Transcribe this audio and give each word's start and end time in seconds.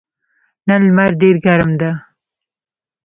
نن 0.67 0.81
لمر 0.87 1.09
ډېر 1.21 1.35
ګرم 1.45 1.71
ده. 1.79 1.91